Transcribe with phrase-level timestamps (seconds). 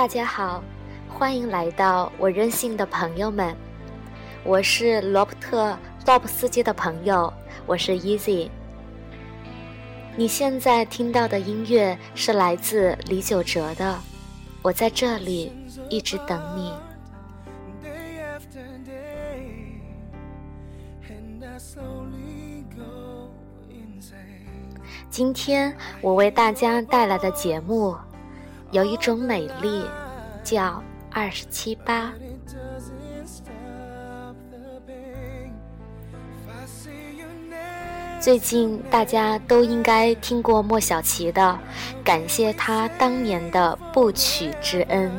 [0.00, 0.64] 大家好，
[1.10, 3.54] 欢迎来到我任性的朋友们，
[4.42, 5.72] 我是罗伯特·
[6.06, 7.30] 洛布斯基的朋友，
[7.66, 8.48] 我是 Easy。
[10.16, 13.98] 你现在听到的音乐是来自李玖哲的，
[14.62, 15.52] 我在这里
[15.90, 16.72] 一直等你。
[25.10, 27.94] 今天我为大家带来的节目。
[28.70, 29.84] 有一种美丽，
[30.44, 32.12] 叫二十七八。
[38.20, 41.58] 最近大家都应该听过莫小琪的
[42.04, 45.10] 《感谢他当年的不娶之恩》。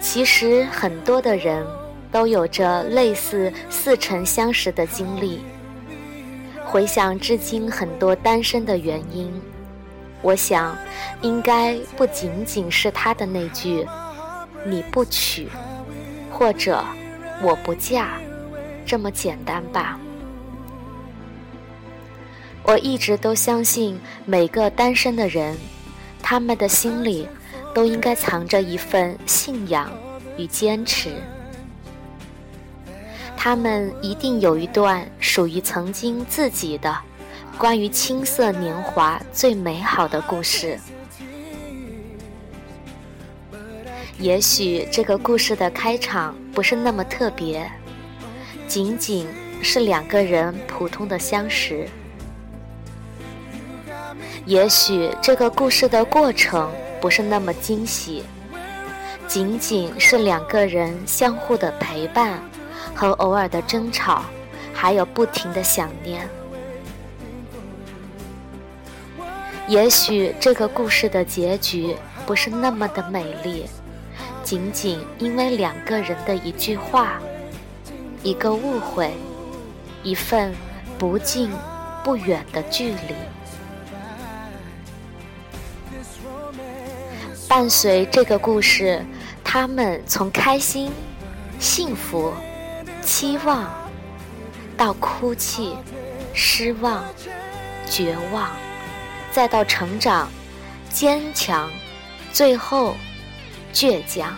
[0.00, 1.66] 其实很多的人
[2.10, 5.40] 都有着类似似曾相识的经历。
[6.64, 9.30] 回想至今很多单身的原因。
[10.22, 10.76] 我想，
[11.22, 13.86] 应该不仅仅是他的那句
[14.66, 15.48] “你不娶”
[16.32, 16.84] 或者
[17.42, 18.18] “我不嫁”
[18.84, 19.98] 这么简单吧。
[22.64, 25.56] 我一直都相信，每个单身的人，
[26.20, 27.28] 他们的心里
[27.72, 29.88] 都应该藏着一份信仰
[30.36, 31.10] 与坚持。
[33.36, 36.98] 他们一定有一段属于曾经自己的。
[37.58, 40.78] 关于青涩年华最美好的故事，
[44.18, 47.70] 也许这个故事的开场不是那么特别，
[48.68, 49.26] 仅仅
[49.62, 51.86] 是两个人普通的相识；
[54.44, 58.22] 也许这个故事的过程不是那么惊喜，
[59.26, 62.38] 仅仅是两个人相互的陪伴
[62.94, 64.24] 和偶尔的争吵，
[64.74, 66.28] 还有不停的想念。
[69.68, 73.66] 也许这个故事的结局不是那么的美丽，
[74.44, 77.20] 仅仅因为两个人的一句话、
[78.22, 79.12] 一个误会、
[80.04, 80.54] 一份
[80.96, 81.50] 不近
[82.04, 83.14] 不远的距离，
[87.48, 89.04] 伴随这个故事，
[89.42, 90.92] 他们从开心、
[91.58, 92.32] 幸福、
[93.02, 93.68] 期望，
[94.76, 95.74] 到哭泣、
[96.32, 97.04] 失望、
[97.90, 98.48] 绝望。
[99.36, 100.30] 再到成长、
[100.88, 101.70] 坚强，
[102.32, 102.96] 最后
[103.70, 104.34] 倔强，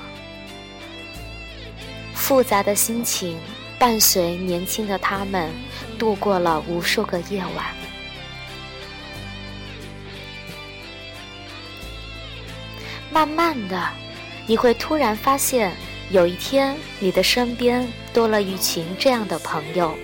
[2.12, 3.38] 复杂的心情
[3.78, 5.53] 伴随年轻的他们
[6.00, 7.66] 度过了无数个夜晚。
[13.12, 13.81] 慢慢的，
[14.48, 15.72] 你会突然发现，
[16.10, 19.97] 有一天你的身边多了一群这样的朋友，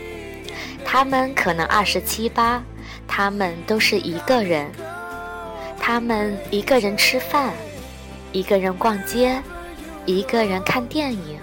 [0.84, 2.62] 他们可能二十七八。
[3.06, 4.70] 他们都是一个人，
[5.78, 7.53] 他们一个人吃饭，
[8.32, 9.41] 一个人逛街，
[10.06, 11.38] 一个人看电影，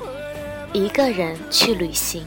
[0.74, 2.26] 一个人去旅行。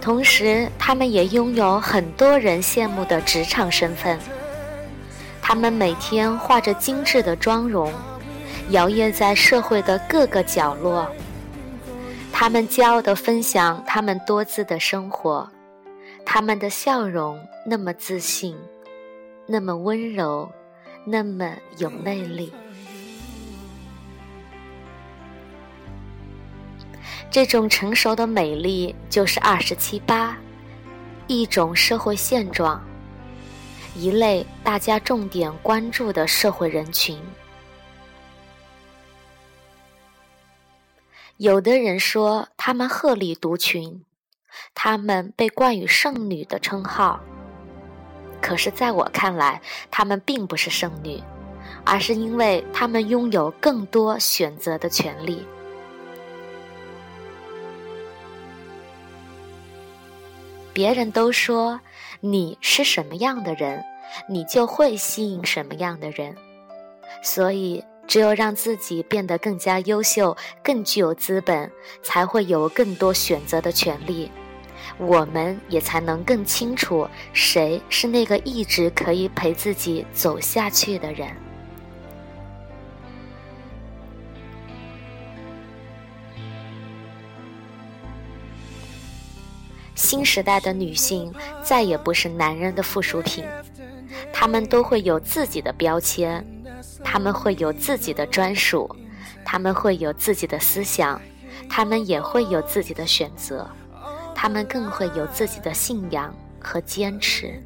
[0.00, 4.18] 同时，他们也拥有很多人羡慕的职场身份。
[5.42, 7.92] 他们每天化着精致的妆容，
[8.70, 11.08] 摇曳在社会的各个角落。
[12.32, 15.48] 他们骄傲地分享他们多姿的生活。
[16.28, 18.58] 他们的笑容那么自信，
[19.46, 20.50] 那么温柔，
[21.06, 22.52] 那么有魅力。
[27.30, 30.36] 这种成熟的美丽就是二十七八，
[31.28, 32.84] 一种社会现状，
[33.94, 37.18] 一类大家重点关注的社会人群。
[41.36, 44.02] 有的人说他们鹤立独群。
[44.74, 47.20] 她们被冠以圣女的称号，
[48.40, 49.60] 可是，在我看来，
[49.90, 51.22] 她们并不是圣女，
[51.84, 55.44] 而是因为她们拥有更多选择的权利。
[60.72, 61.80] 别人都说
[62.20, 63.82] 你是什么样的人，
[64.28, 66.34] 你就会吸引什么样的人，
[67.22, 67.84] 所以。
[68.08, 71.68] 只有让自己变得更加优秀、更具有资本，
[72.04, 74.30] 才会有更多选择的权利。
[74.98, 81.28] 我们也才能更清楚谁是那个一直可以陪自己走下去的人。
[89.94, 93.44] 新时代的女性再也不是男人的附属品，
[94.32, 96.44] 她们都会有自己的标签。
[97.02, 98.94] 他们会有自己的专属，
[99.44, 101.20] 他们会有自己的思想，
[101.68, 103.68] 他们也会有自己的选择，
[104.38, 107.58] 他们更会有自己的信仰和坚持。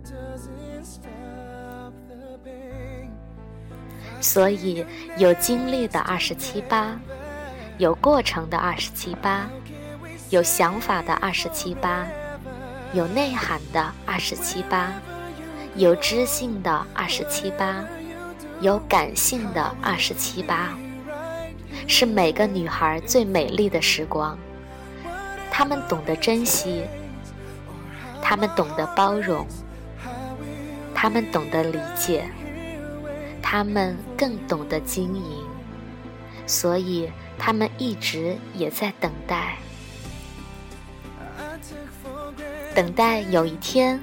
[4.20, 4.86] 所以
[5.16, 6.96] 有经历的二十七八，
[7.78, 9.48] 有过程的二十七八，
[10.28, 12.06] 有想法的二十七八，
[12.92, 14.92] 有内涵的二十七八，
[15.74, 17.84] 有知性的二十七八，
[18.60, 20.68] 有感性的二十七八，
[21.88, 24.38] 是每个女孩最美丽的时光。
[25.60, 26.86] 他们懂得珍惜，
[28.22, 29.46] 他们懂得包容，
[30.94, 32.24] 他们懂得理解。
[33.42, 35.44] 他们更懂得经营，
[36.46, 39.58] 所以他们一直也在等待，
[42.74, 44.00] 等待有一天，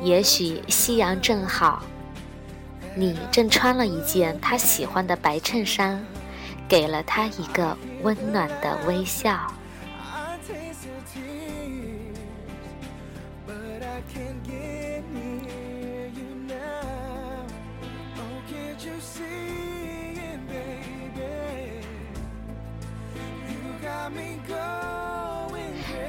[0.00, 1.82] 也许夕阳正好，
[2.96, 6.02] 你正穿了一件他喜欢的白衬衫，
[6.66, 9.52] 给了他一个温暖的微笑。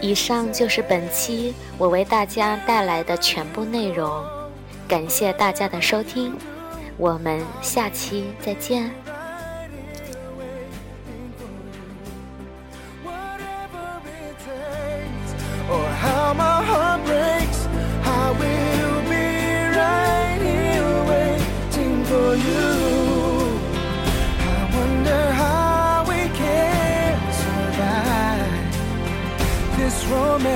[0.02, 4.24] 以上就是本期我为大家带来的全部内容，
[4.88, 6.36] 感谢大家的收听，
[6.98, 8.92] 我们下期再见。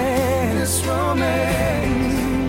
[0.09, 2.48] Romance, this romance.